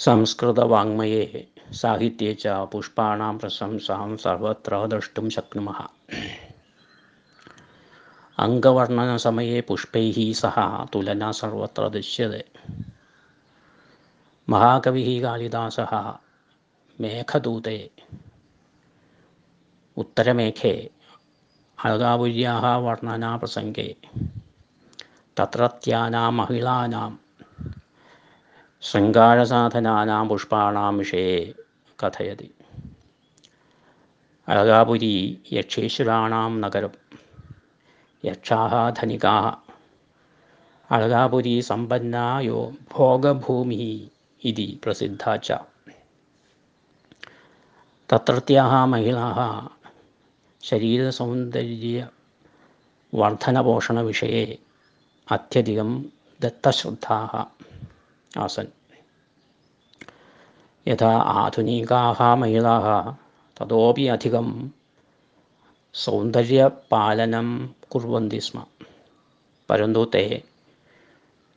संस्कृतवाङ्मये 0.00 1.48
साहित्ये 1.72 2.34
च 2.34 2.46
पुष्पाणां 2.46 3.38
प्रशंसां 3.38 4.16
सर्वत्र 4.16 4.86
द्रष्टुं 4.86 5.28
शक्नुमः। 5.28 5.80
अङ्गवर्णनसमये 8.38 9.60
पुष्पैः 9.60 10.32
सह 10.32 10.56
तुलना 10.84 11.32
सर्वत्र 11.32 11.88
दृश्यते। 11.88 12.44
महाकविः 14.48 15.22
कालिदासः 15.22 15.92
मेघदूते, 17.00 17.90
उत्तरमेघे 19.96 20.90
अलगापुर्याः 21.84 22.76
वर्णनाप्रसङ्गे 22.76 23.96
तत्रत्यानां 25.36 26.32
महिलानां 26.32 27.10
ശൃംഗാരസാധനാനാം 28.82 30.28
പുഷ്പാണാം 30.28 30.98
വിഷയെ 30.98 31.52
കഥയതി. 31.98 32.54
അഴകാപുരി 34.48 35.42
യക്ഷേശ്വരാണാം 35.52 36.60
നഗരം. 36.60 36.90
യക്ഷാഹ 38.24 38.90
ധനികാഹ 38.90 39.44
അഴകാപുരി 40.90 41.60
സമ്പന്നായോ 41.60 42.70
ഭോഗഭൂമി 42.92 44.10
ഇതി 44.44 44.80
പ്രസിദ്ധ 44.84 45.36
ച. 45.36 45.52
തത്രത്യാഹ 48.08 48.84
മഹിളാഹ. 48.84 49.68
ശരീരസൗന്ദര്യ 50.60 52.08
വർധനപോഷണവിഷയെ 53.14 54.58
അത്യധികം 55.30 56.04
ദത്തശ്രദ്ധാഹ. 56.40 57.44
आसन् 58.45 58.71
यथा 60.87 61.11
आधुनिकाः 61.41 62.19
महिलाः 62.41 62.87
ततोपि 63.57 64.05
अधिकं 64.15 64.47
सौन्दर्यपालनं 66.03 67.47
कुर्वन्ति 67.91 68.39
स्म 68.47 68.57
परन्तु 69.69 70.01
ते 70.13 70.23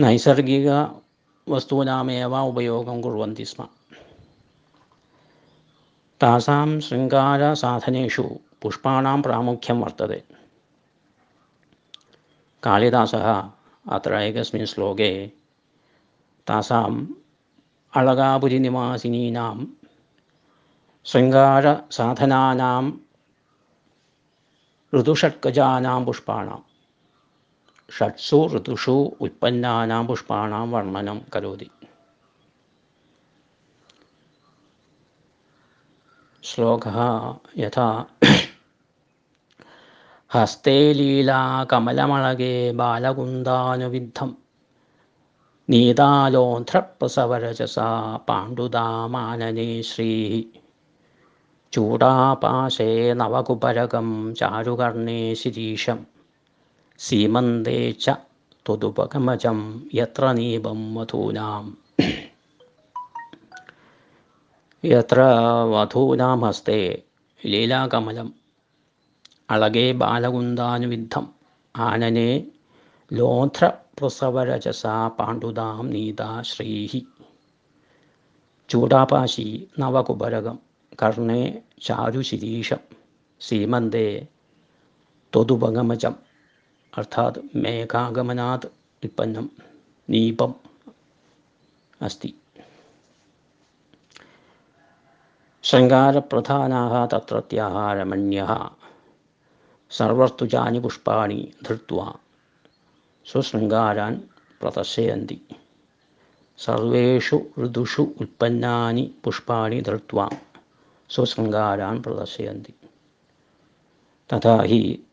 नैसर्गिकवस्तूनामेव 0.00 2.34
उपयोगं 2.42 2.98
कुर्वन्ति 3.02 3.44
स्म 3.52 3.60
तासां 6.20 6.68
शृङ्गारसाधनेषु 6.86 8.24
पुष्पाणां 8.62 9.20
प्रामुख्यं 9.22 9.78
वर्तते 9.82 10.18
कालिदासः 12.62 13.26
अत्र 13.96 14.20
एकस्मिन् 14.20 14.66
श्लोके 14.72 15.10
താസാം 16.49 17.15
അളകാപുരിനിവാസിനീനാം 17.95 19.77
ശൃംഗാരസാധനാനാം 21.05 23.01
ഋതുഷഡ്ഗജാനാം 24.99 26.05
പുഷ്പാണാം. 26.05 26.65
ഷട്സു 27.97 28.49
ഋതുഷു 28.57 29.17
ഉത്പന്നാനാം 29.21 30.07
പുഷ്പാണാം 30.07 30.71
വർണനം 30.71 31.21
കരോതി. 31.35 31.69
ശ്ലോക 36.43 36.87
യഥാ 37.57 38.05
ഹസ്തേ 40.29 40.93
ലീലാ 40.93 41.65
കമലമളകേ 41.73 42.71
ബാലകുന്ദാനുവിദ്ധം 42.71 44.44
നീതാലോന്ധ്രപ്രസവരചസാ 45.69 48.19
പാണ്ഡുദാമാനനേ 48.29 49.81
ശ്രീ. 49.81 50.43
ചൂടാപാശേ 51.73 53.13
നവകുപരകം 53.13 54.35
ചാരുകർണേ 54.35 55.33
ശിരീഷം. 55.33 56.05
സീമന്തേ 56.99 57.91
ച 57.91 58.09
ത്വതുപകമജം 58.67 59.89
യത്ര 59.95 60.31
നീപം 60.31 60.95
വധൂനാം. 60.95 61.77
യത്ര 64.85 65.29
വധൂനാം 65.71 66.41
ഹസ്തേ 66.41 67.01
ലീലാകമലം. 67.45 68.33
അളകേ 69.49 69.91
ബാലകുന്ദാനുവിദ്ധം. 69.91 71.33
ആനനെ 71.75 72.47
ലോധ്ര 73.13 73.71
പ്രസവരജസ 73.97 74.85
പാണ്ഡുതാം 75.19 75.83
നീതാ 75.91 76.29
ശ്രീഹി 76.41 77.01
ചൂടാപാശി 78.69 79.45
നവകുബരകം 79.79 80.57
കർണേ 81.01 81.41
ചാരുശിരീഷം 81.83 82.81
സീമന്തേ 83.41 84.07
തൊതുപഗമജം 85.33 86.15
അർത്ഥാത് 86.93 87.39
മേഘാഗമനാത് 87.55 88.67
ഉൽപ്പന്നം 89.03 89.47
നീപം 90.09 90.51
അസ്തി 92.01 92.31
ശൃംഗാരപ്രധാനാः 95.63 96.93
തत्रत्याः 97.05 97.77
रमण्यः 97.93 98.51
सर्वस्तुजानि 99.91 100.79
पुष्पाणि 100.79 101.39
धृत्वा 101.65 102.07
സുശൃംഗാരാൻ 103.25 104.27
പ്രദർശയന്തി. 104.61 105.41
സർവേഷു 106.57 107.45
ഋതുഷു 107.65 108.01
ഉൽപ്പന്നാനി 108.01 109.11
പുഷ്പാണി 109.23 109.79
ധൃത്വാം 109.79 110.29
സുശൃംഗാരാൻ 111.09 112.01
പ്രദർശയന്തി. 112.01 112.73
തഥാ 114.33 114.65
ഹി 114.65 115.03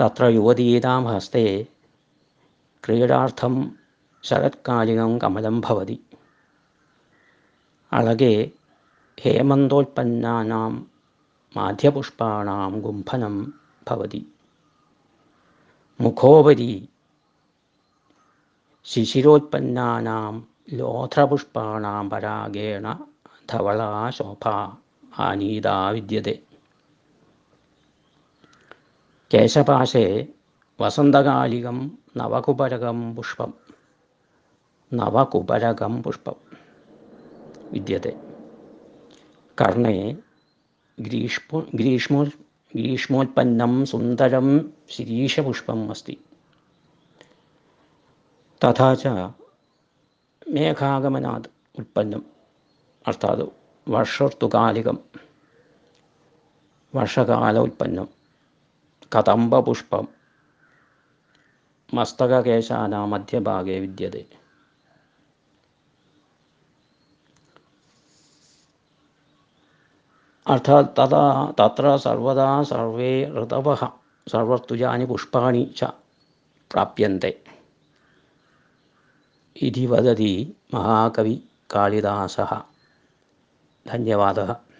തത്ര 0.00 0.24
യുവതീനാം 0.24 1.04
ഹസ്തേ 1.04 1.66
ക്രീഡാർത്ഥം 2.86 3.78
ശരത്കാലികം 4.22 5.18
കമലം 5.18 5.60
ഭവതി. 5.60 6.00
അളകെ 7.92 8.50
ഹേമന്തോൽപ്പന്നാനാം 9.22 10.86
മാധ്യപുഷ്പാണാം 11.56 12.80
ഗുംഫനം 12.80 13.54
ഭവതി. 13.90 14.26
മുഖോപരി 16.00 16.88
ശിശിരോത്പന്നാനാം 18.84 20.46
ലോധ്രപുഷ്പാണാം 20.72 22.10
പരാഗേണ 22.10 23.06
ധവളാശോഭ 23.50 24.44
ശോഭ 24.44 24.48
ആനീതാ 25.18 25.90
വിദ്യത്തെ. 25.90 26.38
കേശപാശേ 29.34 30.26
വസന്തകാലികം 30.80 31.98
നവകുപരകം 32.16 33.16
പുഷ്പം 33.16 33.54
നവകുപരകം 34.94 36.02
പുഷ്പം 36.02 36.34
വിദ്യത്തെ. 37.72 38.12
കർണേ 39.60 40.16
ഗ്രീഷ്മോ 41.00 41.66
ഗ്രീഷ്മോ 41.74 42.24
ഗ്രീഷ്മോത്പന്നം 42.76 43.86
സുന്ദരം 43.86 44.72
ശിരീഷപുഷ്പം 44.90 45.90
അസ്തി. 45.90 46.18
തഥാച 48.60 49.04
മേഘാഗമനാത് 50.54 51.48
ഉൽപ്പന്നം 51.78 52.22
അർത്ഥാത് 53.04 53.42
വർഷർത്തുകാലികം 53.86 54.98
വർഷകാല 56.94 57.56
ഉൽപ്പന്നം 57.66 58.08
കദംബപുഷ്പം 59.14 60.06
മസ്തകകേശാന 61.94 62.94
മധ്യഭാഗേ 63.12 63.76
വിദ്യത്തെ 63.84 64.22
അർത്ഥാത് 70.46 70.88
തഥാ 70.98 71.24
തത്ര 71.60 71.96
സർവദാ 72.04 72.48
സർവേ 72.70 73.12
ഋതവ 73.36 73.68
സർവർത്തുജാനി 74.26 75.04
പുഷ്പാണി 75.12 75.62
ച 75.78 75.90
പ്രാപ്യന്തേ. 76.70 77.32
इति 79.67 79.85
वदति 79.87 80.31
महाकवि 80.73 81.35
कालिदासः 81.69 82.51
धन्यवादः 83.87 84.55